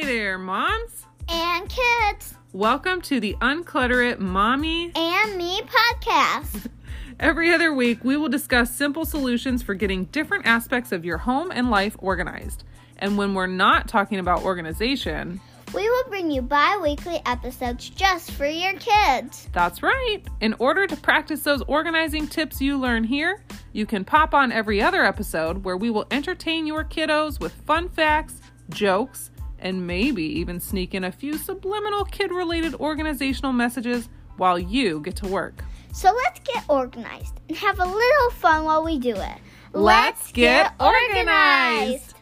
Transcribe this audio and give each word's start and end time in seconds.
Hey 0.00 0.06
there, 0.06 0.38
moms. 0.38 1.04
and 1.28 1.68
kids 1.68 2.32
Welcome 2.54 3.02
to 3.02 3.20
the 3.20 3.36
Unclutter 3.42 4.10
It 4.10 4.18
Mommy. 4.18 4.90
and 4.96 5.36
me 5.36 5.60
podcast. 5.60 6.68
Every 7.20 7.52
other 7.52 7.74
week, 7.74 8.02
we 8.02 8.16
will 8.16 8.30
discuss 8.30 8.74
simple 8.74 9.04
solutions 9.04 9.62
for 9.62 9.74
getting 9.74 10.06
different 10.06 10.46
aspects 10.46 10.90
of 10.92 11.04
your 11.04 11.18
home 11.18 11.50
and 11.52 11.68
life 11.70 11.96
organized. 11.98 12.64
And 12.96 13.18
when 13.18 13.34
we're 13.34 13.46
not 13.46 13.88
talking 13.88 14.18
about 14.18 14.42
organization, 14.42 15.38
We 15.74 15.86
will 15.86 16.04
bring 16.08 16.30
you 16.30 16.40
bi 16.40 16.78
weekly 16.82 17.20
episodes 17.26 17.90
just 17.90 18.30
for 18.30 18.46
your 18.46 18.72
kids. 18.78 19.50
that's 19.52 19.82
right. 19.82 20.22
In 20.40 20.54
order 20.58 20.86
to 20.86 20.96
practice 20.96 21.42
those 21.42 21.60
organizing 21.66 22.26
tips 22.26 22.62
you 22.62 22.78
learn 22.78 23.04
here, 23.04 23.44
you 23.74 23.84
can 23.84 24.06
pop 24.06 24.32
on 24.32 24.50
every 24.50 24.80
other 24.80 25.04
episode 25.04 25.62
where 25.62 25.76
we 25.76 25.90
will 25.90 26.06
entertain 26.10 26.66
your 26.66 26.84
kiddos 26.84 27.38
with 27.38 27.52
fun 27.52 27.90
facts, 27.90 28.40
jokes, 28.70 29.29
and 29.60 29.86
maybe 29.86 30.24
even 30.24 30.58
sneak 30.58 30.94
in 30.94 31.04
a 31.04 31.12
few 31.12 31.38
subliminal 31.38 32.04
kid 32.04 32.32
related 32.32 32.74
organizational 32.74 33.52
messages 33.52 34.08
while 34.36 34.58
you 34.58 35.00
get 35.00 35.16
to 35.16 35.28
work. 35.28 35.62
So 35.92 36.12
let's 36.12 36.40
get 36.40 36.64
organized 36.68 37.40
and 37.48 37.56
have 37.56 37.78
a 37.78 37.84
little 37.84 38.30
fun 38.30 38.64
while 38.64 38.84
we 38.84 38.98
do 38.98 39.14
it. 39.14 39.38
Let's 39.72 40.32
get 40.32 40.72
organized. 40.80 42.14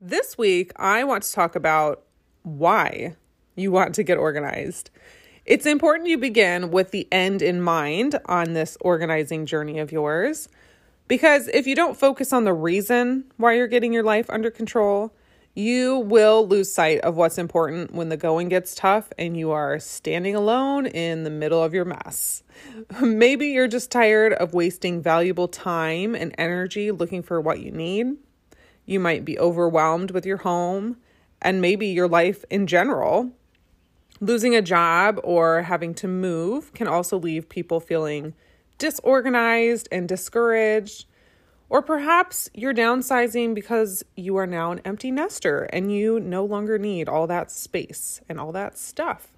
This 0.00 0.38
week, 0.38 0.72
I 0.76 1.04
want 1.04 1.24
to 1.24 1.32
talk 1.32 1.54
about 1.56 2.04
why 2.42 3.16
you 3.54 3.70
want 3.70 3.94
to 3.96 4.02
get 4.02 4.16
organized. 4.16 4.90
It's 5.44 5.66
important 5.66 6.08
you 6.08 6.16
begin 6.16 6.70
with 6.70 6.90
the 6.90 7.08
end 7.10 7.42
in 7.42 7.60
mind 7.60 8.18
on 8.26 8.52
this 8.52 8.78
organizing 8.80 9.46
journey 9.46 9.78
of 9.78 9.90
yours. 9.92 10.48
Because 11.10 11.48
if 11.48 11.66
you 11.66 11.74
don't 11.74 11.96
focus 11.96 12.32
on 12.32 12.44
the 12.44 12.52
reason 12.52 13.24
why 13.36 13.54
you're 13.54 13.66
getting 13.66 13.92
your 13.92 14.04
life 14.04 14.30
under 14.30 14.48
control, 14.48 15.12
you 15.56 15.98
will 15.98 16.46
lose 16.46 16.72
sight 16.72 17.00
of 17.00 17.16
what's 17.16 17.36
important 17.36 17.92
when 17.92 18.10
the 18.10 18.16
going 18.16 18.48
gets 18.48 18.76
tough 18.76 19.12
and 19.18 19.36
you 19.36 19.50
are 19.50 19.80
standing 19.80 20.36
alone 20.36 20.86
in 20.86 21.24
the 21.24 21.30
middle 21.30 21.60
of 21.64 21.74
your 21.74 21.84
mess. 21.84 22.44
Maybe 23.00 23.48
you're 23.48 23.66
just 23.66 23.90
tired 23.90 24.34
of 24.34 24.54
wasting 24.54 25.02
valuable 25.02 25.48
time 25.48 26.14
and 26.14 26.32
energy 26.38 26.92
looking 26.92 27.24
for 27.24 27.40
what 27.40 27.58
you 27.58 27.72
need. 27.72 28.16
You 28.86 29.00
might 29.00 29.24
be 29.24 29.36
overwhelmed 29.36 30.12
with 30.12 30.24
your 30.24 30.36
home 30.36 30.96
and 31.42 31.60
maybe 31.60 31.88
your 31.88 32.06
life 32.06 32.44
in 32.50 32.68
general. 32.68 33.32
Losing 34.20 34.54
a 34.54 34.62
job 34.62 35.18
or 35.24 35.62
having 35.62 35.92
to 35.94 36.06
move 36.06 36.72
can 36.72 36.86
also 36.86 37.18
leave 37.18 37.48
people 37.48 37.80
feeling 37.80 38.32
disorganized 38.80 39.88
and 39.92 40.08
discouraged. 40.08 41.04
Or 41.68 41.82
perhaps 41.82 42.50
you're 42.52 42.74
downsizing 42.74 43.54
because 43.54 44.04
you 44.16 44.36
are 44.36 44.46
now 44.46 44.72
an 44.72 44.80
empty 44.84 45.12
nester 45.12 45.68
and 45.72 45.92
you 45.92 46.18
no 46.18 46.44
longer 46.44 46.78
need 46.78 47.08
all 47.08 47.28
that 47.28 47.52
space 47.52 48.20
and 48.28 48.40
all 48.40 48.50
that 48.50 48.76
stuff. 48.76 49.28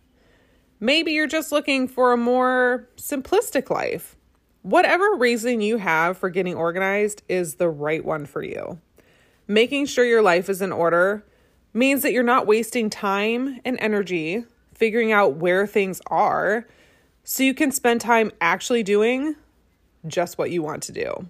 Maybe 0.80 1.12
you're 1.12 1.26
just 1.26 1.52
looking 1.52 1.86
for 1.86 2.12
a 2.12 2.16
more 2.16 2.88
simplistic 2.96 3.68
life. 3.68 4.16
Whatever 4.62 5.16
reason 5.16 5.60
you 5.60 5.76
have 5.76 6.16
for 6.16 6.30
getting 6.30 6.54
organized 6.54 7.22
is 7.28 7.56
the 7.56 7.68
right 7.68 8.02
one 8.02 8.24
for 8.24 8.42
you. 8.42 8.80
Making 9.46 9.84
sure 9.84 10.04
your 10.06 10.22
life 10.22 10.48
is 10.48 10.62
in 10.62 10.72
order 10.72 11.26
means 11.74 12.02
that 12.02 12.12
you're 12.12 12.22
not 12.22 12.46
wasting 12.46 12.88
time 12.88 13.60
and 13.64 13.76
energy 13.80 14.44
figuring 14.74 15.12
out 15.12 15.36
where 15.36 15.66
things 15.66 16.00
are 16.06 16.66
so 17.24 17.42
you 17.42 17.54
can 17.54 17.70
spend 17.70 18.00
time 18.00 18.32
actually 18.40 18.82
doing 18.82 19.36
just 20.06 20.38
what 20.38 20.50
you 20.50 20.62
want 20.62 20.82
to 20.84 20.92
do. 20.92 21.28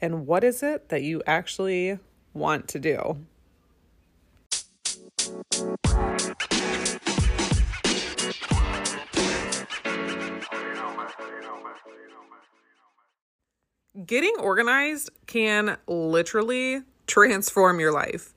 And 0.00 0.26
what 0.26 0.42
is 0.42 0.62
it 0.62 0.88
that 0.88 1.02
you 1.02 1.22
actually 1.26 1.98
want 2.32 2.66
to 2.68 2.78
do? 2.78 3.18
Getting 14.06 14.34
organized 14.40 15.10
can 15.26 15.76
literally 15.86 16.80
transform 17.06 17.78
your 17.78 17.92
life. 17.92 18.32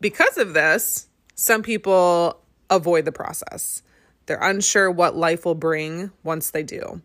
Because 0.00 0.38
of 0.38 0.54
this, 0.54 1.08
some 1.34 1.62
people 1.62 2.40
avoid 2.70 3.04
the 3.04 3.12
process. 3.12 3.82
They're 4.28 4.36
unsure 4.36 4.90
what 4.90 5.16
life 5.16 5.46
will 5.46 5.54
bring 5.54 6.10
once 6.22 6.50
they 6.50 6.62
do. 6.62 7.00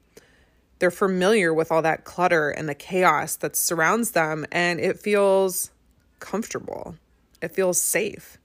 They're 0.80 0.92
familiar 0.92 1.54
with 1.54 1.72
all 1.72 1.82
that 1.82 2.04
clutter 2.04 2.50
and 2.50 2.68
the 2.68 2.76
chaos 2.76 3.38
that 3.38 3.56
surrounds 3.56 4.12
them, 4.12 4.46
and 4.52 4.78
it 4.78 5.00
feels 5.00 5.72
comfortable. 6.20 6.98
It 7.42 7.56
feels 7.56 7.82
safe. 7.82 8.38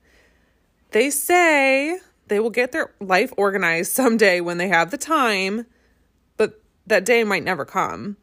They 0.93 1.11
say 1.11 1.99
they 2.29 2.39
will 2.39 2.51
get 2.51 2.71
their 2.71 2.95
life 3.01 3.33
organized 3.37 3.91
someday 3.97 4.41
when 4.41 4.59
they 4.59 4.69
have 4.69 4.93
the 4.93 4.97
time, 4.97 5.67
but 6.37 6.63
that 6.87 7.05
day 7.05 7.25
might 7.25 7.43
never 7.43 7.65
come. 7.65 8.17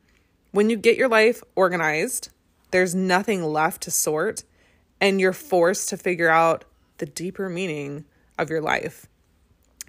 When 0.51 0.69
you 0.69 0.77
get 0.77 0.95
your 0.95 1.09
life 1.09 1.43
organized, 1.55 2.29
there's 2.71 2.95
nothing 2.95 3.43
left 3.43 3.81
to 3.83 3.91
sort, 3.91 4.45
and 5.01 5.19
you're 5.19 5.33
forced 5.33 5.89
to 5.89 5.97
figure 5.97 6.29
out 6.29 6.63
the 6.99 7.05
deeper 7.05 7.49
meaning 7.49 8.05
of 8.39 8.49
your 8.49 8.61
life. 8.61 9.07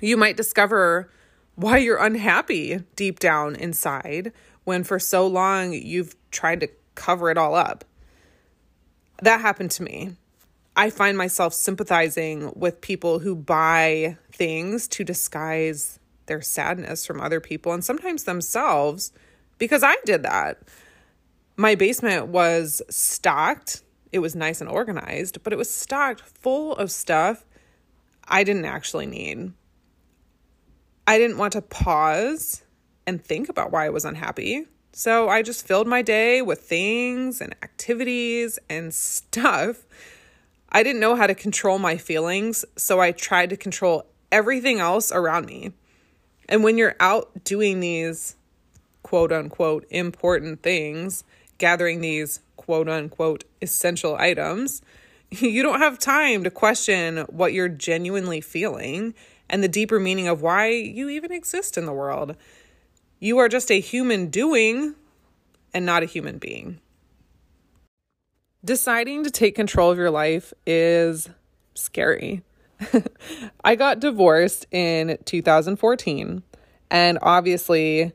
You 0.00 0.16
might 0.16 0.36
discover 0.36 1.10
why 1.54 1.78
you're 1.78 2.02
unhappy 2.02 2.80
deep 2.96 3.18
down 3.18 3.56
inside 3.56 4.32
when 4.64 4.84
for 4.84 4.98
so 4.98 5.26
long 5.26 5.72
you've 5.72 6.14
tried 6.30 6.60
to 6.60 6.68
cover 6.94 7.30
it 7.30 7.38
all 7.38 7.54
up. 7.54 7.84
That 9.22 9.40
happened 9.40 9.70
to 9.72 9.82
me. 9.82 10.12
I 10.76 10.90
find 10.90 11.16
myself 11.16 11.54
sympathizing 11.54 12.52
with 12.54 12.82
people 12.82 13.20
who 13.20 13.34
buy 13.34 14.18
things 14.30 14.86
to 14.88 15.04
disguise 15.04 15.98
their 16.26 16.42
sadness 16.42 17.06
from 17.06 17.20
other 17.20 17.40
people 17.40 17.72
and 17.72 17.82
sometimes 17.82 18.24
themselves 18.24 19.12
because 19.58 19.82
I 19.82 19.96
did 20.04 20.22
that. 20.24 20.58
My 21.56 21.74
basement 21.74 22.26
was 22.26 22.82
stocked. 22.90 23.82
It 24.12 24.18
was 24.18 24.34
nice 24.36 24.60
and 24.60 24.68
organized, 24.68 25.42
but 25.42 25.54
it 25.54 25.56
was 25.56 25.72
stocked 25.72 26.20
full 26.20 26.74
of 26.76 26.90
stuff 26.90 27.46
I 28.28 28.44
didn't 28.44 28.66
actually 28.66 29.06
need. 29.06 29.52
I 31.06 31.18
didn't 31.18 31.38
want 31.38 31.52
to 31.52 31.62
pause 31.62 32.62
and 33.06 33.22
think 33.22 33.48
about 33.48 33.70
why 33.70 33.86
I 33.86 33.90
was 33.90 34.04
unhappy. 34.04 34.66
So 34.92 35.28
I 35.28 35.42
just 35.42 35.66
filled 35.66 35.86
my 35.86 36.02
day 36.02 36.42
with 36.42 36.62
things 36.62 37.40
and 37.40 37.54
activities 37.62 38.58
and 38.68 38.92
stuff. 38.92 39.84
I 40.70 40.82
didn't 40.82 41.00
know 41.00 41.14
how 41.14 41.26
to 41.26 41.34
control 41.34 41.78
my 41.78 41.96
feelings, 41.96 42.64
so 42.76 43.00
I 43.00 43.12
tried 43.12 43.50
to 43.50 43.56
control 43.56 44.06
everything 44.32 44.80
else 44.80 45.12
around 45.12 45.46
me. 45.46 45.72
And 46.48 46.64
when 46.64 46.78
you're 46.78 46.96
out 46.98 47.44
doing 47.44 47.80
these 47.80 48.36
quote 49.02 49.32
unquote 49.32 49.86
important 49.90 50.62
things, 50.62 51.22
gathering 51.58 52.00
these 52.00 52.40
quote 52.56 52.88
unquote 52.88 53.44
essential 53.62 54.16
items, 54.16 54.82
you 55.30 55.62
don't 55.62 55.80
have 55.80 55.98
time 55.98 56.42
to 56.42 56.50
question 56.50 57.18
what 57.28 57.52
you're 57.52 57.68
genuinely 57.68 58.40
feeling 58.40 59.14
and 59.48 59.62
the 59.62 59.68
deeper 59.68 60.00
meaning 60.00 60.28
of 60.28 60.42
why 60.42 60.68
you 60.68 61.08
even 61.08 61.32
exist 61.32 61.78
in 61.78 61.86
the 61.86 61.92
world. 61.92 62.36
You 63.18 63.38
are 63.38 63.48
just 63.48 63.70
a 63.70 63.80
human 63.80 64.28
doing 64.28 64.94
and 65.72 65.86
not 65.86 66.02
a 66.02 66.06
human 66.06 66.38
being. 66.38 66.80
Deciding 68.64 69.24
to 69.24 69.30
take 69.30 69.54
control 69.54 69.90
of 69.90 69.98
your 69.98 70.10
life 70.10 70.52
is 70.66 71.28
scary. 71.74 72.42
I 73.64 73.74
got 73.74 74.00
divorced 74.00 74.66
in 74.70 75.18
2014, 75.24 76.42
and 76.90 77.18
obviously, 77.22 78.12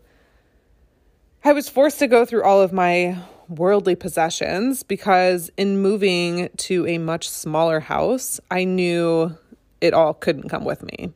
I 1.44 1.54
was 1.54 1.70
forced 1.70 2.00
to 2.00 2.08
go 2.08 2.26
through 2.26 2.44
all 2.44 2.62
of 2.62 2.72
my 2.72 3.18
worldly 3.48 3.96
possessions 3.96 4.84
because 4.84 5.50
in 5.58 5.82
moving 5.82 6.50
to 6.58 6.88
a 6.88 6.98
much 6.98 7.30
smaller 7.30 7.80
house, 7.80 8.40
I 8.50 8.64
knew 8.64 9.36
it 9.82 9.94
all 9.94 10.14
couldn't 10.14 10.50
come 10.50 10.64
with 10.64 10.84
me. 10.84 11.14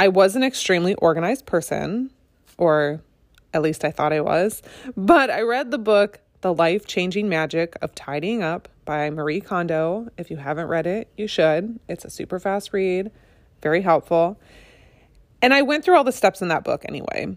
I 0.00 0.06
was 0.06 0.36
an 0.36 0.44
extremely 0.44 0.94
organized 0.94 1.44
person, 1.44 2.10
or 2.56 3.00
at 3.52 3.62
least 3.62 3.84
I 3.84 3.90
thought 3.90 4.12
I 4.12 4.20
was, 4.20 4.62
but 4.96 5.28
I 5.28 5.40
read 5.40 5.72
the 5.72 5.78
book 5.78 6.20
The 6.40 6.54
Life 6.54 6.86
Changing 6.86 7.28
Magic 7.28 7.76
of 7.82 7.96
Tidying 7.96 8.40
Up 8.40 8.68
by 8.84 9.10
Marie 9.10 9.40
Kondo. 9.40 10.06
If 10.16 10.30
you 10.30 10.36
haven't 10.36 10.68
read 10.68 10.86
it, 10.86 11.08
you 11.16 11.26
should. 11.26 11.80
It's 11.88 12.04
a 12.04 12.10
super 12.10 12.38
fast 12.38 12.72
read, 12.72 13.10
very 13.60 13.82
helpful. 13.82 14.38
And 15.42 15.52
I 15.52 15.62
went 15.62 15.84
through 15.84 15.96
all 15.96 16.04
the 16.04 16.12
steps 16.12 16.42
in 16.42 16.48
that 16.48 16.62
book 16.62 16.84
anyway. 16.88 17.36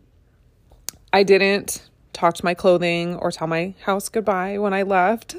I 1.11 1.23
didn't 1.23 1.89
talk 2.13 2.35
to 2.35 2.45
my 2.45 2.53
clothing 2.53 3.15
or 3.15 3.31
tell 3.31 3.47
my 3.47 3.73
house 3.85 4.07
goodbye 4.07 4.59
when 4.59 4.75
I 4.75 4.83
left. 4.83 5.35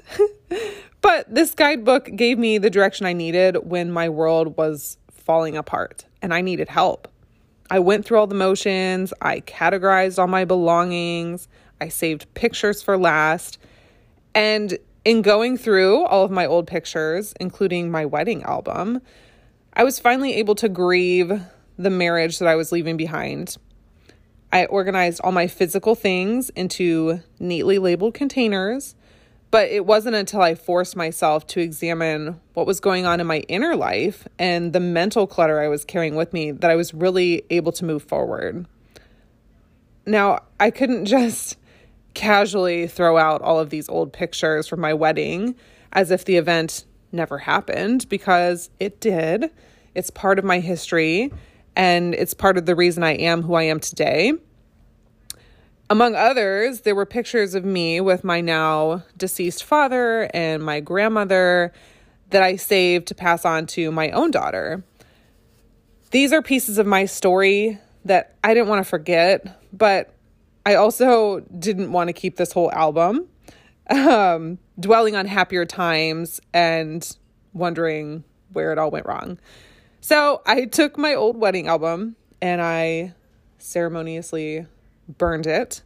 but 1.01 1.33
this 1.33 1.55
guidebook 1.55 2.11
gave 2.17 2.37
me 2.37 2.59
the 2.59 2.71
direction 2.71 3.07
I 3.07 3.13
needed 3.13 3.59
when 3.63 3.93
my 3.93 4.09
world 4.09 4.57
was 4.57 4.99
falling 5.13 5.57
apart 5.57 6.05
and 6.21 6.35
I 6.35 6.41
needed 6.41 6.69
help. 6.69 7.09
I 7.73 7.79
went 7.79 8.05
through 8.05 8.19
all 8.19 8.27
the 8.27 8.35
motions, 8.35 9.15
I 9.23 9.41
categorized 9.41 10.19
all 10.19 10.27
my 10.27 10.45
belongings, 10.45 11.49
I 11.81 11.89
saved 11.89 12.27
pictures 12.35 12.83
for 12.83 12.99
last, 12.99 13.57
and 14.35 14.77
In 15.07 15.23
going 15.23 15.57
through 15.57 16.05
all 16.05 16.23
of 16.23 16.31
my 16.31 16.45
old 16.45 16.67
pictures, 16.67 17.33
including 17.41 17.91
my 17.91 18.05
wedding 18.05 18.43
album, 18.43 19.01
I 19.73 19.85
was 19.85 19.99
finally 19.99 20.35
able 20.35 20.55
to 20.57 20.69
grieve 20.69 21.33
the 21.79 21.91
marriage 21.91 22.39
that 22.41 22.47
I 22.47 22.57
was 22.57 22.73
leaving 22.73 22.99
behind. 22.99 23.57
I 24.53 24.67
organized 24.67 25.23
all 25.25 25.33
my 25.33 25.47
physical 25.47 25.95
things 25.95 26.51
into 26.51 27.21
neatly 27.41 27.79
labeled 27.79 28.13
containers, 28.13 28.95
but 29.53 29.69
it 29.69 29.85
wasn't 29.85 30.17
until 30.17 30.41
I 30.41 30.55
forced 30.55 30.97
myself 30.97 31.47
to 31.49 31.61
examine 31.61 32.41
what 32.55 32.67
was 32.67 32.81
going 32.81 33.05
on 33.05 33.21
in 33.21 33.27
my 33.27 33.41
inner 33.49 33.77
life 33.77 34.27
and 34.39 34.73
the 34.73 34.81
mental 34.81 35.27
clutter 35.27 35.61
I 35.61 35.69
was 35.69 35.85
carrying 35.85 36.15
with 36.15 36.33
me 36.33 36.53
that 36.53 36.71
I 36.71 36.75
was 36.75 36.95
really 36.95 37.45
able 37.51 37.71
to 37.73 37.85
move 37.85 38.03
forward. 38.03 38.67
Now, 40.07 40.41
I 40.59 40.71
couldn't 40.71 41.05
just 41.05 41.59
casually 42.15 42.87
throw 42.87 43.19
out 43.19 43.43
all 43.43 43.61
of 43.61 43.69
these 43.69 43.91
old 43.91 44.15
pictures 44.15 44.67
from 44.67 44.81
my 44.81 44.95
wedding 44.95 45.55
as 45.93 46.11
if 46.11 46.25
the 46.25 46.37
event 46.37 46.87
never 47.13 47.37
happened 47.37 48.09
because 48.09 48.71
it 48.81 49.01
did. 49.01 49.51
It's 49.95 50.09
part 50.09 50.39
of 50.39 50.47
my 50.47 50.61
history 50.61 51.31
and 51.77 52.15
it's 52.15 52.33
part 52.33 52.57
of 52.57 52.65
the 52.65 52.75
reason 52.75 53.03
I 53.03 53.17
am 53.17 53.43
who 53.43 53.53
I 53.53 53.65
am 53.65 53.81
today. 53.81 54.33
Among 55.93 56.15
others, 56.15 56.81
there 56.81 56.95
were 56.95 57.05
pictures 57.05 57.55
of 57.55 57.67
me 57.67 58.01
with 58.01 58.25
my 58.25 58.41
now 58.41 59.03
deceased 59.19 59.63
father 59.63 60.31
and 60.33 60.65
my 60.65 60.81
grandmother 60.81 61.71
that 62.31 62.43
I 62.43 62.57
saved 62.57 63.09
to 63.09 63.15
pass 63.15 63.45
on 63.45 63.67
to 63.67 63.93
my 63.93 64.09
own 64.13 64.31
daughter. 64.31 64.85
These 66.11 66.33
are 66.33 66.41
pieces 66.41 66.79
of 66.79 66.87
my 66.87 67.05
story 67.05 67.79
that 68.07 68.37
I 68.43 68.55
didn't 68.55 68.71
want 68.71 68.83
to 68.83 68.89
forget, 68.89 69.61
but 69.71 70.15
I 70.65 70.77
also 70.77 71.41
didn't 71.41 71.93
want 71.93 72.09
to 72.09 72.15
keep 72.15 72.39
this 72.39 72.53
whole 72.53 72.73
album. 72.73 73.29
Um, 73.91 74.59
dwelling 74.81 75.15
on 75.15 75.27
happier 75.27 75.67
times 75.67 76.41
and 76.55 77.07
wondering 77.53 78.25
where 78.51 78.73
it 78.73 78.79
all 78.79 78.91
went 78.91 79.05
wrong. 79.05 79.39
So 80.01 80.41
I 80.47 80.65
took 80.65 80.97
my 80.97 81.13
old 81.13 81.37
wedding 81.37 81.69
album 81.69 82.17
and 82.41 82.63
I 82.63 83.13
ceremoniously 83.59 84.67
burned 85.09 85.47
it. 85.47 85.83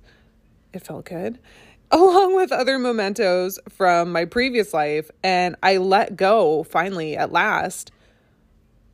It 0.73 0.85
felt 0.85 1.07
good. 1.07 1.39
Along 1.91 2.35
with 2.35 2.51
other 2.51 2.79
mementos 2.79 3.59
from 3.69 4.11
my 4.11 4.25
previous 4.25 4.75
life. 4.75 5.11
And 5.23 5.57
I 5.63 5.77
let 5.77 6.17
go 6.17 6.65
finally, 6.65 7.17
at 7.17 7.31
last, 7.31 7.93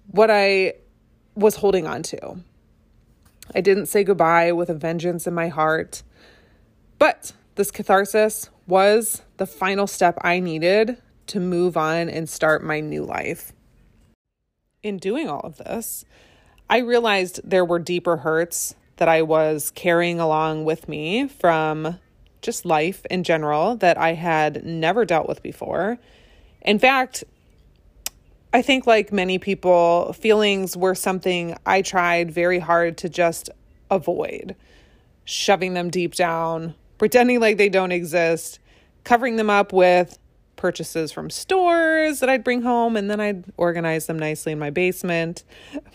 what 0.09 0.31
I 0.31 0.75
was 1.35 1.57
holding 1.57 1.87
on 1.87 2.03
to. 2.03 2.37
I 3.55 3.61
didn't 3.61 3.87
say 3.87 4.05
goodbye 4.05 4.53
with 4.53 4.69
a 4.69 4.75
vengeance 4.75 5.27
in 5.27 5.35
my 5.35 5.49
heart. 5.49 6.03
But 6.99 7.33
this 7.55 7.71
catharsis 7.71 8.51
was 8.67 9.23
the 9.39 9.47
final 9.47 9.87
step 9.87 10.19
I 10.23 10.39
needed 10.39 10.99
to 11.29 11.41
move 11.41 11.77
on 11.77 12.09
and 12.09 12.29
start 12.29 12.63
my 12.63 12.81
new 12.81 13.05
life 13.05 13.53
in 14.83 14.99
doing 14.99 15.29
all 15.29 15.41
of 15.41 15.59
this, 15.59 16.05
I 16.69 16.79
realized 16.79 17.41
there 17.45 17.65
were 17.65 17.79
deeper 17.79 18.19
hurts 18.19 18.75
that 18.97 19.09
I 19.09 19.23
was 19.23 19.71
carrying 19.75 20.21
along 20.21 20.65
with 20.65 20.89
me 20.89 21.29
from 21.29 21.99
just 22.41 22.65
life 22.65 23.07
in 23.11 23.25
general 23.25 23.77
that 23.77 23.97
I 23.97 24.15
had 24.15 24.65
never 24.65 25.05
dealt 25.05 25.29
with 25.29 25.43
before. 25.43 25.99
In 26.61 26.79
fact, 26.79 27.25
I 28.53 28.61
think, 28.61 28.87
like 28.87 29.13
many 29.13 29.39
people, 29.39 30.13
feelings 30.13 30.77
were 30.77 30.95
something 30.95 31.57
I 31.65 31.81
tried 31.81 32.31
very 32.31 32.59
hard 32.59 32.99
to 32.99 33.09
just 33.09 33.49
avoid, 33.91 34.55
shoving 35.25 35.73
them 35.73 35.89
deep 35.89 36.15
down, 36.15 36.75
pretending 36.99 37.41
like 37.41 37.57
they 37.57 37.71
don't 37.71 37.93
exist, 37.93 38.59
covering 39.05 39.37
them 39.37 39.49
up 39.49 39.73
with 39.73 40.19
purchases 40.57 41.11
from 41.11 41.31
stores 41.31 42.21
that 42.21 42.29
I'd 42.29 42.45
bring 42.45 42.63
home 42.63 42.97
and 42.97 43.11
then 43.11 43.21
I'd 43.21 43.45
organize 43.57 44.07
them 44.07 44.19
nicely 44.19 44.53
in 44.53 44.59
my 44.59 44.71
basement. 44.71 45.45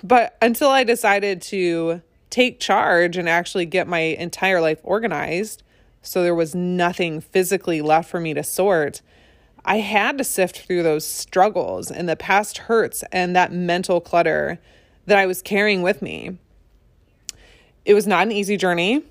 But 0.04 0.36
until 0.42 0.70
I 0.70 0.84
decided 0.84 1.42
to 1.44 2.02
take 2.38 2.60
charge 2.60 3.18
and 3.18 3.28
actually 3.28 3.66
get 3.66 3.88
my 3.88 3.98
entire 3.98 4.62
life 4.62 4.80
organized, 4.84 5.64
so 6.04 6.22
there 6.22 6.36
was 6.36 6.54
nothing 6.54 7.20
physically 7.20 7.82
left 7.82 8.08
for 8.08 8.20
me 8.20 8.32
to 8.32 8.44
sort, 8.44 9.02
I 9.66 9.78
had 9.78 10.20
to 10.20 10.24
sift 10.24 10.60
through 10.60 10.84
those 10.84 11.04
struggles 11.04 11.90
and 11.90 12.08
the 12.08 12.16
past 12.16 12.60
hurts 12.60 13.04
and 13.12 13.36
that 13.36 13.52
mental 13.52 14.00
clutter 14.00 14.60
that 15.08 15.18
I 15.18 15.26
was 15.26 15.42
carrying 15.42 15.82
with 15.82 16.04
me. 16.04 16.38
It 17.86 17.96
was 17.96 18.06
not 18.06 18.28
an 18.28 18.32
easy 18.32 18.56
journey. 18.56 19.02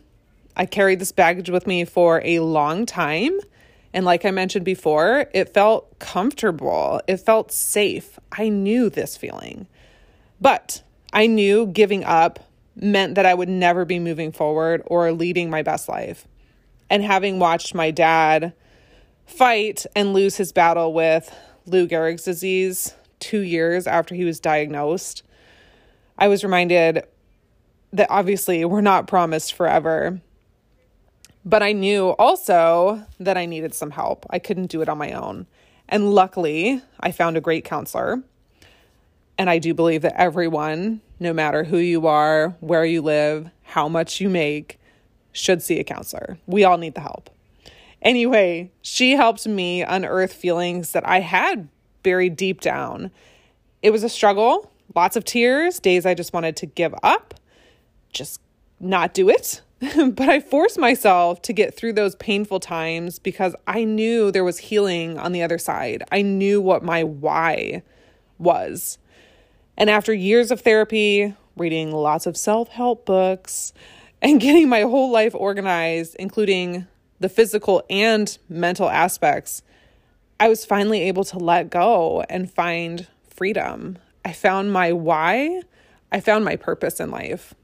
I 0.56 0.64
carried 0.64 1.00
this 1.00 1.10
baggage 1.10 1.50
with 1.50 1.66
me 1.66 1.84
for 1.84 2.22
a 2.24 2.38
long 2.38 2.86
time 2.86 3.40
and 3.92 4.06
like 4.06 4.24
I 4.24 4.30
mentioned 4.30 4.64
before, 4.64 5.26
it 5.34 5.52
felt 5.52 5.98
comfortable. 5.98 7.00
It 7.08 7.16
felt 7.16 7.50
safe. 7.50 8.20
I 8.30 8.50
knew 8.50 8.88
this 8.88 9.16
feeling. 9.16 9.66
But 10.40 10.84
I 11.12 11.26
knew 11.26 11.66
giving 11.66 12.04
up 12.04 12.38
meant 12.76 13.14
that 13.14 13.26
I 13.26 13.34
would 13.34 13.48
never 13.48 13.84
be 13.84 13.98
moving 13.98 14.32
forward 14.32 14.82
or 14.86 15.12
leading 15.12 15.50
my 15.50 15.62
best 15.62 15.88
life. 15.88 16.26
And 16.88 17.02
having 17.02 17.38
watched 17.38 17.74
my 17.74 17.90
dad 17.90 18.52
fight 19.26 19.86
and 19.96 20.12
lose 20.12 20.36
his 20.36 20.52
battle 20.52 20.92
with 20.92 21.34
Lou 21.66 21.88
Gehrig's 21.88 22.22
disease 22.22 22.94
two 23.18 23.40
years 23.40 23.86
after 23.86 24.14
he 24.14 24.24
was 24.24 24.38
diagnosed, 24.38 25.22
I 26.18 26.28
was 26.28 26.44
reminded 26.44 27.04
that 27.92 28.10
obviously 28.10 28.64
we're 28.64 28.80
not 28.80 29.08
promised 29.08 29.54
forever. 29.54 30.20
But 31.44 31.62
I 31.62 31.72
knew 31.72 32.08
also 32.18 33.04
that 33.20 33.36
I 33.36 33.46
needed 33.46 33.72
some 33.72 33.92
help. 33.92 34.26
I 34.30 34.38
couldn't 34.38 34.66
do 34.66 34.82
it 34.82 34.88
on 34.88 34.98
my 34.98 35.12
own. 35.12 35.46
And 35.88 36.12
luckily, 36.12 36.82
I 36.98 37.12
found 37.12 37.36
a 37.36 37.40
great 37.40 37.64
counselor. 37.64 38.22
And 39.38 39.48
I 39.48 39.58
do 39.58 39.72
believe 39.72 40.02
that 40.02 40.20
everyone, 40.20 41.00
no 41.18 41.32
matter 41.32 41.64
who 41.64 41.78
you 41.78 42.06
are, 42.06 42.56
where 42.60 42.84
you 42.84 43.02
live, 43.02 43.50
how 43.62 43.88
much 43.88 44.20
you 44.20 44.28
make, 44.28 44.78
should 45.32 45.62
see 45.62 45.78
a 45.78 45.84
counselor. 45.84 46.38
We 46.46 46.64
all 46.64 46.78
need 46.78 46.94
the 46.94 47.00
help. 47.00 47.30
Anyway, 48.02 48.70
she 48.82 49.12
helped 49.12 49.46
me 49.46 49.82
unearth 49.82 50.32
feelings 50.32 50.92
that 50.92 51.06
I 51.06 51.20
had 51.20 51.68
buried 52.02 52.36
deep 52.36 52.60
down. 52.60 53.10
It 53.82 53.90
was 53.90 54.04
a 54.04 54.08
struggle, 54.08 54.70
lots 54.94 55.16
of 55.16 55.24
tears, 55.24 55.78
days 55.80 56.06
I 56.06 56.14
just 56.14 56.32
wanted 56.32 56.56
to 56.56 56.66
give 56.66 56.94
up, 57.02 57.34
just 58.12 58.40
not 58.80 59.14
do 59.14 59.28
it. 59.28 59.62
but 59.96 60.28
I 60.28 60.40
forced 60.40 60.78
myself 60.78 61.42
to 61.42 61.52
get 61.52 61.76
through 61.76 61.92
those 61.92 62.14
painful 62.16 62.60
times 62.60 63.18
because 63.18 63.54
I 63.66 63.84
knew 63.84 64.30
there 64.30 64.44
was 64.44 64.58
healing 64.58 65.18
on 65.18 65.32
the 65.32 65.42
other 65.42 65.58
side. 65.58 66.02
I 66.10 66.22
knew 66.22 66.62
what 66.62 66.82
my 66.82 67.04
why 67.04 67.82
was. 68.38 68.96
And 69.76 69.90
after 69.90 70.12
years 70.12 70.50
of 70.50 70.62
therapy, 70.62 71.34
reading 71.56 71.92
lots 71.92 72.26
of 72.26 72.36
self 72.36 72.68
help 72.68 73.04
books, 73.06 73.72
and 74.22 74.40
getting 74.40 74.68
my 74.68 74.82
whole 74.82 75.10
life 75.10 75.34
organized, 75.34 76.16
including 76.18 76.86
the 77.20 77.28
physical 77.28 77.82
and 77.88 78.36
mental 78.48 78.88
aspects, 78.88 79.62
I 80.38 80.48
was 80.48 80.64
finally 80.64 81.02
able 81.02 81.24
to 81.24 81.38
let 81.38 81.70
go 81.70 82.24
and 82.28 82.50
find 82.50 83.06
freedom. 83.28 83.98
I 84.24 84.32
found 84.32 84.72
my 84.72 84.92
why, 84.92 85.62
I 86.10 86.20
found 86.20 86.44
my 86.44 86.56
purpose 86.56 87.00
in 87.00 87.10
life. 87.10 87.54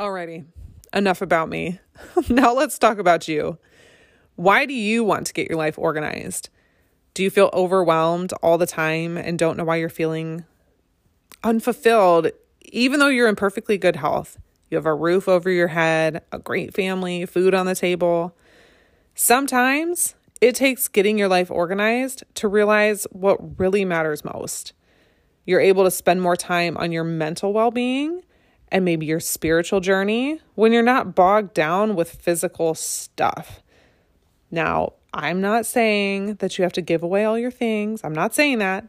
Alrighty, 0.00 0.44
enough 0.92 1.22
about 1.22 1.48
me. 1.48 1.78
now 2.28 2.52
let's 2.52 2.78
talk 2.78 2.98
about 2.98 3.28
you. 3.28 3.58
Why 4.36 4.66
do 4.66 4.74
you 4.74 5.04
want 5.04 5.26
to 5.28 5.32
get 5.32 5.48
your 5.48 5.56
life 5.56 5.78
organized? 5.78 6.50
Do 7.14 7.22
you 7.22 7.30
feel 7.30 7.48
overwhelmed 7.52 8.32
all 8.42 8.58
the 8.58 8.66
time 8.66 9.16
and 9.16 9.38
don't 9.38 9.56
know 9.56 9.62
why 9.62 9.76
you're 9.76 9.88
feeling 9.88 10.44
unfulfilled, 11.44 12.32
even 12.62 12.98
though 12.98 13.08
you're 13.08 13.28
in 13.28 13.36
perfectly 13.36 13.78
good 13.78 13.94
health? 13.94 14.36
You 14.68 14.76
have 14.76 14.86
a 14.86 14.94
roof 14.94 15.28
over 15.28 15.48
your 15.48 15.68
head, 15.68 16.24
a 16.32 16.40
great 16.40 16.74
family, 16.74 17.24
food 17.24 17.54
on 17.54 17.66
the 17.66 17.76
table. 17.76 18.36
Sometimes 19.14 20.16
it 20.40 20.56
takes 20.56 20.88
getting 20.88 21.16
your 21.16 21.28
life 21.28 21.52
organized 21.52 22.24
to 22.34 22.48
realize 22.48 23.06
what 23.12 23.60
really 23.60 23.84
matters 23.84 24.24
most. 24.24 24.72
You're 25.46 25.60
able 25.60 25.84
to 25.84 25.92
spend 25.92 26.20
more 26.20 26.36
time 26.36 26.76
on 26.76 26.90
your 26.90 27.04
mental 27.04 27.52
well 27.52 27.70
being 27.70 28.22
and 28.72 28.84
maybe 28.84 29.06
your 29.06 29.20
spiritual 29.20 29.78
journey 29.78 30.40
when 30.56 30.72
you're 30.72 30.82
not 30.82 31.14
bogged 31.14 31.54
down 31.54 31.94
with 31.94 32.10
physical 32.10 32.74
stuff. 32.74 33.62
Now, 34.50 34.94
I'm 35.14 35.40
not 35.40 35.64
saying 35.64 36.34
that 36.36 36.58
you 36.58 36.64
have 36.64 36.72
to 36.74 36.82
give 36.82 37.02
away 37.02 37.24
all 37.24 37.38
your 37.38 37.50
things. 37.50 38.02
I'm 38.02 38.12
not 38.12 38.34
saying 38.34 38.58
that. 38.58 38.84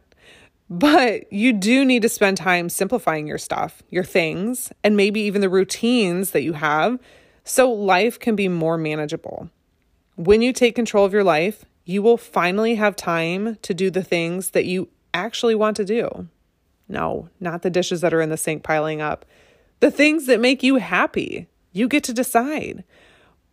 But 0.68 1.32
you 1.32 1.52
do 1.52 1.84
need 1.84 2.02
to 2.02 2.08
spend 2.08 2.36
time 2.36 2.68
simplifying 2.68 3.28
your 3.28 3.38
stuff, 3.38 3.84
your 3.88 4.02
things, 4.02 4.72
and 4.82 4.96
maybe 4.96 5.20
even 5.20 5.40
the 5.40 5.48
routines 5.48 6.32
that 6.32 6.42
you 6.42 6.54
have 6.54 6.98
so 7.44 7.70
life 7.70 8.18
can 8.18 8.34
be 8.34 8.48
more 8.48 8.76
manageable. 8.76 9.48
When 10.16 10.42
you 10.42 10.52
take 10.52 10.74
control 10.74 11.04
of 11.04 11.12
your 11.12 11.22
life, 11.22 11.64
you 11.84 12.02
will 12.02 12.16
finally 12.16 12.74
have 12.74 12.96
time 12.96 13.56
to 13.62 13.72
do 13.72 13.90
the 13.90 14.02
things 14.02 14.50
that 14.50 14.64
you 14.64 14.88
actually 15.14 15.54
want 15.54 15.76
to 15.76 15.84
do. 15.84 16.26
No, 16.88 17.28
not 17.38 17.62
the 17.62 17.70
dishes 17.70 18.00
that 18.00 18.12
are 18.12 18.20
in 18.20 18.30
the 18.30 18.36
sink 18.36 18.64
piling 18.64 19.00
up 19.00 19.24
the 19.80 19.90
things 19.90 20.26
that 20.26 20.40
make 20.40 20.62
you 20.62 20.76
happy. 20.76 21.46
You 21.72 21.88
get 21.88 22.04
to 22.04 22.12
decide. 22.12 22.84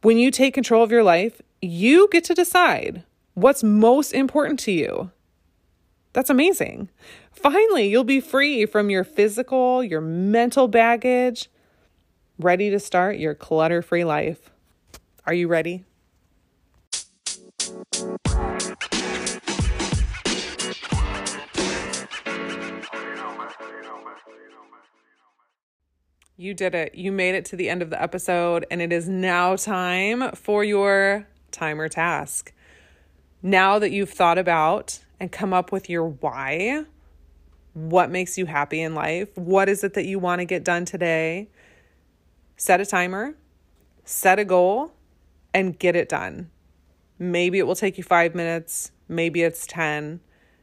When 0.01 0.17
you 0.17 0.31
take 0.31 0.53
control 0.53 0.83
of 0.83 0.91
your 0.91 1.03
life, 1.03 1.41
you 1.63 2.10
get 2.12 2.25
to 2.25 2.34
decide 2.34 3.03
what's 3.36 3.63
most 3.63 4.12
important 4.12 4.60
to 4.60 4.72
you. 4.72 5.12
That's 6.12 6.29
amazing. 6.29 6.89
Finally, 7.32 7.88
you'll 7.88 8.03
be 8.03 8.20
free 8.20 8.65
from 8.65 8.89
your 8.89 9.05
physical, 9.05 9.82
your 9.82 10.01
mental 10.01 10.67
baggage, 10.67 11.50
ready 12.38 12.70
to 12.70 12.79
start 12.79 13.17
your 13.17 13.34
clutter 13.34 13.82
free 13.82 14.03
life. 14.03 14.51
Are 15.25 15.34
you 15.34 15.48
ready? 15.48 15.86
You 26.36 26.53
did 26.53 26.75
it. 26.75 26.96
You 26.96 27.13
made 27.13 27.36
it 27.36 27.46
to 27.46 27.55
the 27.55 27.70
end 27.70 27.82
of 27.82 27.89
the 27.89 28.01
episode, 28.01 28.65
and 28.70 28.82
it 28.82 28.91
is 28.91 29.08
now 29.08 29.55
time 29.55 30.32
for 30.32 30.65
your 30.65 31.25
timer 31.53 31.88
task. 31.88 32.51
Now 33.41 33.79
that 33.79 33.91
you've 33.91 34.10
thought 34.10 34.38
about 34.38 35.00
and 35.19 35.31
come 35.31 35.53
up 35.53 35.72
with 35.72 35.89
your 35.89 36.05
why, 36.07 36.86
what 37.74 38.10
makes 38.10 38.38
you 38.38 38.45
happy 38.45 38.81
in 38.81 38.93
life, 38.93 39.29
what 39.38 39.69
is 39.69 39.83
it 39.83 39.93
that 39.93 40.05
you 40.05 40.19
want 40.19 40.39
to 40.39 40.45
get 40.45 40.63
done 40.63 40.86
today, 40.86 41.50
set 42.57 42.81
a 42.81 42.86
timer, 42.86 43.36
set 44.05 44.39
a 44.39 44.45
goal, 44.45 44.93
and 45.53 45.77
get 45.77 45.95
it 45.95 46.10
done. 46.10 46.50
Maybe 47.19 47.60
it 47.60 47.67
will 47.67 47.75
take 47.75 47.98
you 47.98 48.03
five 48.03 48.36
minutes, 48.36 48.91
maybe 49.07 49.43
it's 49.43 49.65
10, 49.67 50.19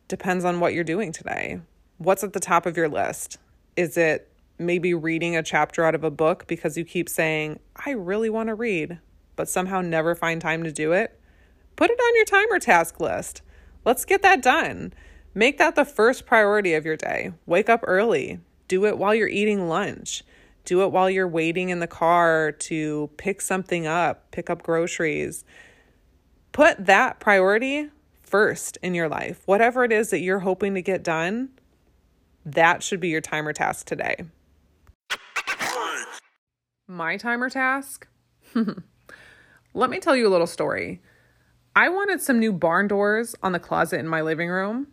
depends 0.08 0.44
on 0.44 0.60
what 0.60 0.74
you're 0.74 0.84
doing 0.84 1.12
today. 1.12 1.60
What's 1.98 2.24
at 2.24 2.32
the 2.32 2.40
top 2.40 2.66
of 2.66 2.76
your 2.76 2.88
list? 2.88 3.38
Is 3.76 3.96
it 3.96 4.30
maybe 4.58 4.92
reading 4.92 5.36
a 5.36 5.42
chapter 5.42 5.84
out 5.84 5.94
of 5.94 6.04
a 6.04 6.10
book 6.10 6.46
because 6.46 6.76
you 6.76 6.84
keep 6.84 7.08
saying, 7.08 7.60
I 7.86 7.92
really 7.92 8.28
want 8.30 8.48
to 8.48 8.54
read, 8.54 8.98
but 9.40 9.48
somehow 9.48 9.80
never 9.80 10.14
find 10.14 10.38
time 10.38 10.62
to 10.64 10.70
do 10.70 10.92
it, 10.92 11.18
put 11.74 11.88
it 11.88 11.98
on 11.98 12.14
your 12.14 12.26
timer 12.26 12.58
task 12.58 13.00
list. 13.00 13.40
Let's 13.86 14.04
get 14.04 14.20
that 14.20 14.42
done. 14.42 14.92
Make 15.32 15.56
that 15.56 15.76
the 15.76 15.86
first 15.86 16.26
priority 16.26 16.74
of 16.74 16.84
your 16.84 16.98
day. 16.98 17.32
Wake 17.46 17.70
up 17.70 17.80
early. 17.86 18.40
Do 18.68 18.84
it 18.84 18.98
while 18.98 19.14
you're 19.14 19.28
eating 19.28 19.66
lunch. 19.66 20.24
Do 20.66 20.82
it 20.82 20.92
while 20.92 21.08
you're 21.08 21.26
waiting 21.26 21.70
in 21.70 21.78
the 21.78 21.86
car 21.86 22.52
to 22.52 23.08
pick 23.16 23.40
something 23.40 23.86
up, 23.86 24.30
pick 24.30 24.50
up 24.50 24.62
groceries. 24.62 25.42
Put 26.52 26.84
that 26.84 27.18
priority 27.18 27.88
first 28.20 28.76
in 28.82 28.92
your 28.92 29.08
life. 29.08 29.40
Whatever 29.46 29.84
it 29.84 29.90
is 29.90 30.10
that 30.10 30.20
you're 30.20 30.40
hoping 30.40 30.74
to 30.74 30.82
get 30.82 31.02
done, 31.02 31.48
that 32.44 32.82
should 32.82 33.00
be 33.00 33.08
your 33.08 33.22
timer 33.22 33.54
task 33.54 33.86
today 33.86 34.26
my 36.90 37.16
timer 37.16 37.48
task? 37.48 38.08
Let 39.72 39.90
me 39.90 40.00
tell 40.00 40.16
you 40.16 40.26
a 40.26 40.30
little 40.30 40.46
story. 40.46 41.00
I 41.76 41.88
wanted 41.88 42.20
some 42.20 42.38
new 42.38 42.52
barn 42.52 42.88
doors 42.88 43.36
on 43.42 43.52
the 43.52 43.60
closet 43.60 44.00
in 44.00 44.08
my 44.08 44.20
living 44.20 44.48
room. 44.48 44.88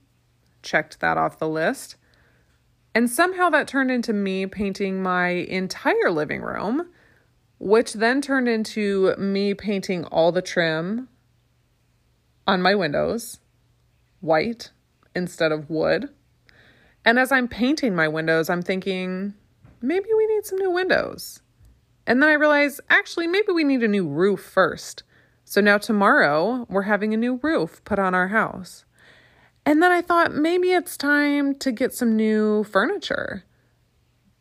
Checked 0.62 1.00
that 1.00 1.18
off 1.18 1.40
the 1.40 1.50
list. 1.50 1.96
And 2.94 3.10
somehow 3.10 3.50
that 3.50 3.68
turned 3.68 3.92
into 3.92 4.14
me 4.14 4.46
painting 4.46 5.02
my 5.02 5.30
entire 5.30 6.12
living 6.12 6.42
room, 6.42 6.90
which 7.60 7.94
then 7.94 8.22
turned 8.22 8.48
into 8.48 9.16
me 9.18 9.54
painting 9.54 10.06
all 10.06 10.32
the 10.32 10.42
trim 10.42 11.08
on 12.46 12.62
my 12.62 12.76
windows 12.76 13.40
white 14.20 14.72
instead 15.16 15.52
of 15.52 15.70
wood. 15.70 16.10
And 17.06 17.18
as 17.18 17.32
I'm 17.32 17.48
painting 17.48 17.96
my 17.96 18.08
windows, 18.08 18.50
I'm 18.50 18.62
thinking, 18.62 19.34
maybe 19.82 20.10
we 20.16 20.28
need 20.28 20.46
some 20.46 20.60
new 20.60 20.72
windows. 20.72 21.42
And 22.08 22.24
then 22.24 22.30
I 22.30 22.34
realized 22.34 22.80
actually, 22.90 23.28
maybe 23.28 23.52
we 23.52 23.66
need 23.66 23.84
a 23.84 23.88
new 23.88 24.08
roof 24.08 24.40
first. 24.40 25.04
So 25.44 25.60
now 25.62 25.78
tomorrow, 25.78 26.66
we're 26.70 26.84
having 26.84 27.14
a 27.14 27.18
new 27.18 27.40
roof 27.44 27.84
put 27.84 28.00
on 28.00 28.16
our 28.16 28.30
house. 28.30 28.86
And 29.66 29.84
then 29.84 29.92
I 29.92 30.02
thought 30.02 30.34
maybe 30.34 30.72
it's 30.72 30.96
time 30.96 31.54
to 31.56 31.72
get 31.74 31.94
some 31.94 32.16
new 32.16 32.64
furniture. 32.64 33.44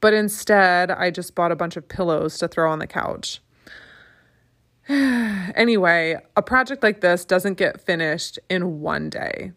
But 0.00 0.14
instead, 0.14 0.92
I 0.92 1.10
just 1.10 1.34
bought 1.34 1.50
a 1.50 1.56
bunch 1.56 1.76
of 1.76 1.88
pillows 1.88 2.38
to 2.38 2.46
throw 2.46 2.70
on 2.70 2.78
the 2.78 2.86
couch. 2.86 3.40
anyway, 4.88 6.16
a 6.36 6.42
project 6.42 6.84
like 6.84 7.00
this 7.00 7.24
doesn't 7.24 7.54
get 7.58 7.80
finished 7.80 8.38
in 8.48 8.80
one 8.80 9.10
day. 9.10 9.50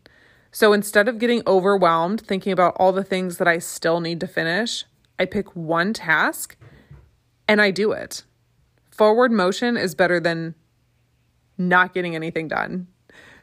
So 0.51 0.73
instead 0.73 1.07
of 1.07 1.19
getting 1.19 1.43
overwhelmed 1.45 2.21
thinking 2.21 2.51
about 2.51 2.75
all 2.77 2.91
the 2.91 3.03
things 3.03 3.37
that 3.37 3.47
I 3.47 3.59
still 3.59 3.99
need 3.99 4.19
to 4.21 4.27
finish, 4.27 4.85
I 5.19 5.25
pick 5.25 5.55
one 5.55 5.93
task 5.93 6.57
and 7.49 7.59
I 7.59 7.71
do 7.71 7.91
it. 7.91 8.23
Forward 8.91 9.31
motion 9.31 9.75
is 9.75 9.95
better 9.95 10.19
than 10.19 10.53
not 11.57 11.95
getting 11.95 12.15
anything 12.15 12.47
done. 12.47 12.87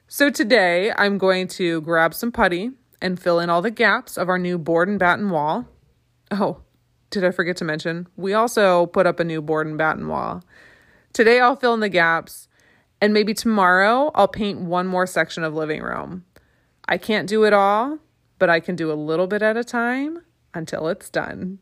So 0.06 0.30
today 0.30 0.92
I'm 0.96 1.18
going 1.18 1.48
to 1.48 1.80
grab 1.80 2.14
some 2.14 2.30
putty 2.30 2.70
and 3.02 3.20
fill 3.20 3.40
in 3.40 3.50
all 3.50 3.62
the 3.62 3.70
gaps 3.70 4.16
of 4.16 4.28
our 4.28 4.38
new 4.38 4.58
board 4.58 4.88
and 4.88 4.98
batten 4.98 5.28
wall. 5.30 5.66
Oh, 6.30 6.60
did 7.10 7.24
I 7.24 7.32
forget 7.32 7.56
to 7.56 7.64
mention? 7.64 8.06
We 8.16 8.32
also 8.32 8.86
put 8.86 9.06
up 9.06 9.18
a 9.18 9.24
new 9.24 9.42
board 9.42 9.66
and 9.66 9.76
batten 9.76 10.06
wall. 10.06 10.44
Today 11.12 11.40
I'll 11.40 11.56
fill 11.56 11.74
in 11.74 11.80
the 11.80 11.88
gaps 11.88 12.46
and 13.00 13.12
maybe 13.12 13.34
tomorrow 13.34 14.12
I'll 14.14 14.28
paint 14.28 14.60
one 14.60 14.86
more 14.86 15.06
section 15.06 15.42
of 15.42 15.52
living 15.52 15.82
room. 15.82 16.24
I 16.88 16.96
can't 16.96 17.28
do 17.28 17.42
it 17.42 17.52
all, 17.52 17.98
but 18.38 18.48
I 18.48 18.60
can 18.60 18.76
do 18.76 18.92
a 18.92 18.94
little 18.94 19.26
bit 19.26 19.42
at 19.42 19.56
a 19.56 19.64
time 19.64 20.20
until 20.54 20.86
it's 20.86 21.10
done. 21.10 21.58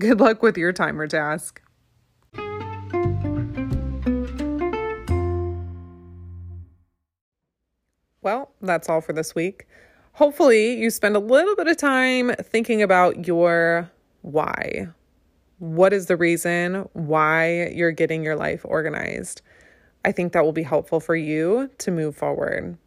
Good 0.00 0.18
luck 0.18 0.42
with 0.42 0.56
your 0.56 0.72
timer 0.72 1.06
task. 1.06 1.60
Well, 8.24 8.50
that's 8.62 8.88
all 8.88 9.02
for 9.02 9.12
this 9.12 9.34
week. 9.34 9.68
Hopefully, 10.14 10.74
you 10.74 10.88
spend 10.88 11.14
a 11.14 11.20
little 11.20 11.54
bit 11.54 11.68
of 11.68 11.76
time 11.76 12.34
thinking 12.42 12.80
about 12.80 13.26
your 13.26 13.90
why. 14.22 14.88
What 15.58 15.92
is 15.92 16.06
the 16.06 16.16
reason 16.16 16.88
why 16.94 17.68
you're 17.74 17.92
getting 17.92 18.24
your 18.24 18.34
life 18.34 18.62
organized? 18.64 19.42
I 20.06 20.12
think 20.12 20.32
that 20.32 20.42
will 20.42 20.52
be 20.52 20.62
helpful 20.62 21.00
for 21.00 21.14
you 21.14 21.70
to 21.78 21.90
move 21.90 22.16
forward. 22.16 22.78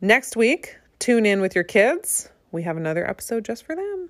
Next 0.00 0.36
week, 0.36 0.76
tune 0.98 1.26
in 1.26 1.42
with 1.42 1.54
your 1.54 1.64
kids. 1.64 2.30
We 2.50 2.62
have 2.62 2.78
another 2.78 3.08
episode 3.08 3.44
just 3.44 3.64
for 3.64 3.76
them. 3.76 4.08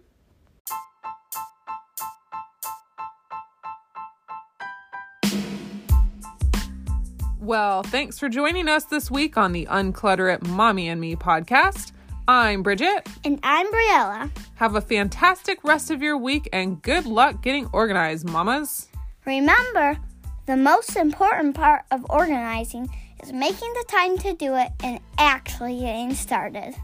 Well, 7.42 7.82
thanks 7.82 8.20
for 8.20 8.28
joining 8.28 8.68
us 8.68 8.84
this 8.84 9.10
week 9.10 9.36
on 9.36 9.50
the 9.50 9.66
Unclutter 9.66 10.32
It 10.32 10.46
Mommy 10.46 10.88
and 10.88 11.00
Me 11.00 11.16
podcast. 11.16 11.90
I'm 12.28 12.62
Bridget. 12.62 13.08
And 13.24 13.40
I'm 13.42 13.66
Briella. 13.66 14.30
Have 14.54 14.76
a 14.76 14.80
fantastic 14.80 15.58
rest 15.64 15.90
of 15.90 16.00
your 16.00 16.16
week 16.16 16.48
and 16.52 16.80
good 16.82 17.04
luck 17.04 17.42
getting 17.42 17.66
organized, 17.72 18.28
mamas. 18.28 18.86
Remember, 19.26 19.98
the 20.46 20.56
most 20.56 20.94
important 20.94 21.56
part 21.56 21.82
of 21.90 22.06
organizing 22.10 22.88
is 23.24 23.32
making 23.32 23.72
the 23.72 23.84
time 23.88 24.18
to 24.18 24.34
do 24.34 24.54
it 24.54 24.70
and 24.84 25.00
actually 25.18 25.80
getting 25.80 26.14
started. 26.14 26.76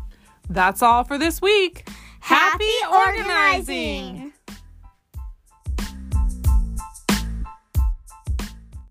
That's 0.50 0.82
all 0.82 1.04
for 1.04 1.18
this 1.18 1.40
week. 1.40 1.88
Happy, 2.18 2.64
Happy 2.82 3.12
organizing. 3.12 4.08
organizing. 4.16 4.32